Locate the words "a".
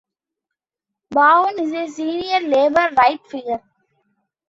1.73-1.87